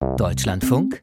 [0.00, 1.02] Deutschlandfunk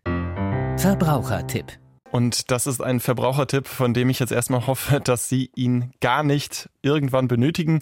[0.78, 1.66] Verbrauchertipp.
[2.12, 6.24] Und das ist ein Verbrauchertipp, von dem ich jetzt erstmal hoffe, dass Sie ihn gar
[6.24, 7.82] nicht irgendwann benötigen.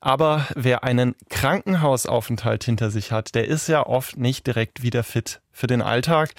[0.00, 5.40] Aber wer einen Krankenhausaufenthalt hinter sich hat, der ist ja oft nicht direkt wieder fit
[5.50, 6.34] für den Alltag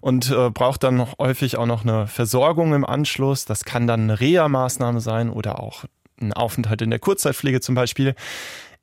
[0.00, 3.44] und äh, braucht dann noch häufig auch noch eine Versorgung im Anschluss.
[3.44, 5.84] Das kann dann eine Reha-Maßnahme sein oder auch
[6.18, 8.14] ein Aufenthalt in der Kurzzeitpflege zum Beispiel.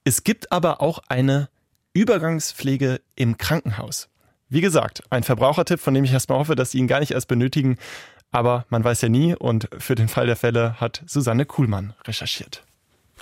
[0.03, 1.49] Es gibt aber auch eine
[1.93, 4.09] Übergangspflege im Krankenhaus.
[4.54, 7.27] Wie gesagt, ein Verbrauchertipp, von dem ich erstmal hoffe, dass Sie ihn gar nicht erst
[7.27, 7.77] benötigen.
[8.31, 12.63] Aber man weiß ja nie und für den Fall der Fälle hat Susanne Kuhlmann recherchiert.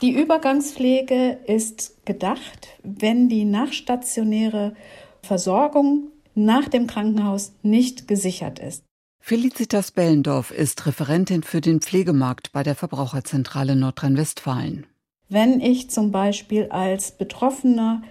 [0.02, 4.76] Die Übergangspflege ist gedacht, wenn die nachstationäre
[5.22, 8.84] Versorgung nach dem Krankenhaus nicht gesichert ist.
[9.22, 14.86] Felicitas Bellendorf ist Referentin für den Pflegemarkt bei der Verbraucherzentrale Nordrhein-Westfalen.
[15.30, 18.02] Wenn ich zum Beispiel als Betroffener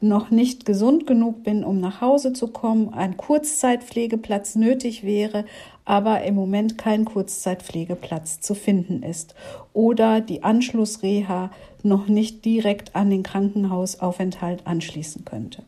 [0.00, 5.44] noch nicht gesund genug bin, um nach Hause zu kommen, ein Kurzzeitpflegeplatz nötig wäre,
[5.84, 9.34] aber im Moment kein Kurzzeitpflegeplatz zu finden ist
[9.72, 11.50] oder die Anschlussreha
[11.82, 15.64] noch nicht direkt an den Krankenhausaufenthalt anschließen könnte.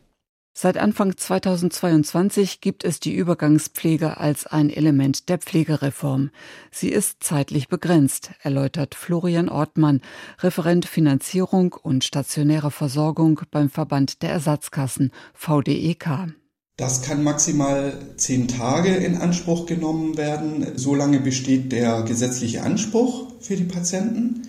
[0.53, 6.29] Seit Anfang 2022 gibt es die Übergangspflege als ein Element der Pflegereform.
[6.71, 10.01] Sie ist zeitlich begrenzt, erläutert Florian Ortmann,
[10.39, 16.33] Referent Finanzierung und stationäre Versorgung beim Verband der Ersatzkassen VDEK.
[16.75, 20.73] Das kann maximal zehn Tage in Anspruch genommen werden.
[20.75, 24.47] Solange besteht der gesetzliche Anspruch für die Patienten.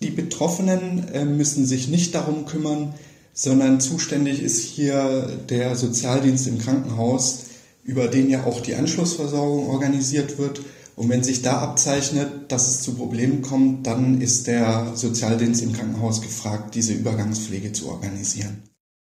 [0.00, 2.94] Die Betroffenen äh, müssen sich nicht darum kümmern,
[3.36, 7.44] sondern zuständig ist hier der Sozialdienst im Krankenhaus,
[7.84, 10.62] über den ja auch die Anschlussversorgung organisiert wird.
[10.96, 15.74] Und wenn sich da abzeichnet, dass es zu Problemen kommt, dann ist der Sozialdienst im
[15.74, 18.62] Krankenhaus gefragt, diese Übergangspflege zu organisieren.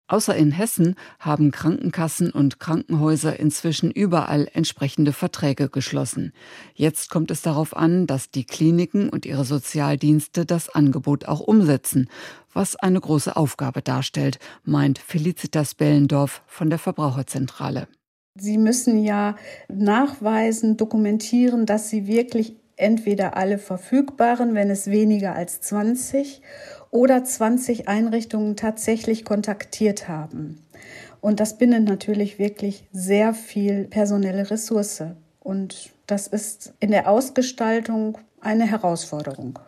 [0.08, 6.32] Außer in Hessen haben Krankenkassen und Krankenhäuser inzwischen überall entsprechende Verträge geschlossen.
[6.76, 12.08] Jetzt kommt es darauf an, dass die Kliniken und ihre Sozialdienste das Angebot auch umsetzen,
[12.54, 17.88] was eine große Aufgabe darstellt, meint Felicitas Bellendorf von der Verbraucherzentrale.
[18.38, 19.36] Sie müssen ja
[19.70, 26.42] nachweisen, dokumentieren, dass Sie wirklich entweder alle verfügbaren, wenn es weniger als 20
[26.96, 30.64] oder 20 Einrichtungen tatsächlich kontaktiert haben.
[31.20, 35.04] Und das bindet natürlich wirklich sehr viel personelle Ressource.
[35.40, 39.60] Und das ist in der Ausgestaltung eine Herausforderung.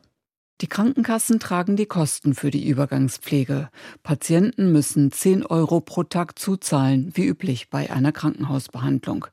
[0.62, 3.70] Die Krankenkassen tragen die Kosten für die Übergangspflege.
[4.04, 9.28] Patienten müssen 10 Euro pro Tag zuzahlen, wie üblich bei einer Krankenhausbehandlung.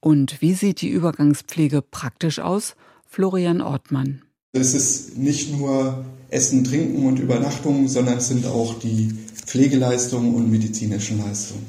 [0.00, 2.76] Und wie sieht die Übergangspflege praktisch aus?
[3.06, 4.22] Florian Ortmann.
[4.56, 9.12] Es ist nicht nur Essen, Trinken und Übernachtung, sondern es sind auch die
[9.46, 11.66] Pflegeleistungen und medizinischen Leistungen.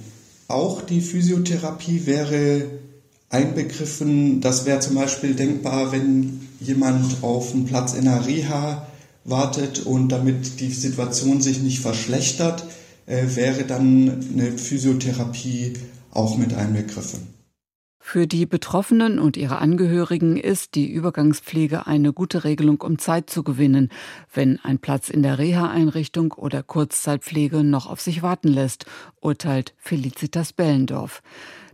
[0.47, 2.65] Auch die Physiotherapie wäre
[3.31, 4.39] einbegriffen.
[4.39, 8.85] Das wäre zum Beispiel denkbar, wenn jemand auf einen Platz in der Reha
[9.23, 12.65] wartet und damit die Situation sich nicht verschlechtert,
[13.07, 15.73] äh, wäre dann eine Physiotherapie
[16.11, 17.34] auch mit einbegriffen.
[18.07, 23.41] Für die Betroffenen und ihre Angehörigen ist die Übergangspflege eine gute Regelung, um Zeit zu
[23.43, 23.89] gewinnen,
[24.31, 28.85] wenn ein Platz in der Reha-Einrichtung oder Kurzzeitpflege noch auf sich warten lässt,
[29.21, 31.23] urteilt Felicitas Bellendorf.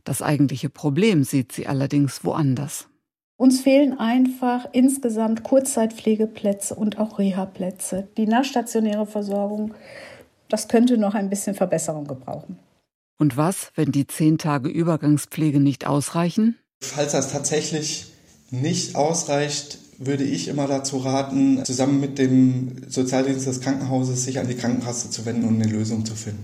[0.06, 2.88] Das eigentliche Problem sieht sie allerdings woanders.
[3.36, 8.08] Uns fehlen einfach insgesamt Kurzzeitpflegeplätze und auch Reha-Plätze.
[8.16, 9.74] Die nachstationäre Versorgung,
[10.48, 12.58] das könnte noch ein bisschen Verbesserung gebrauchen.
[13.22, 16.58] Und was, wenn die zehn Tage Übergangspflege nicht ausreichen?
[16.82, 18.08] Falls das tatsächlich
[18.50, 24.48] nicht ausreicht, würde ich immer dazu raten, zusammen mit dem Sozialdienst des Krankenhauses sich an
[24.48, 26.44] die Krankenkasse zu wenden und eine Lösung zu finden.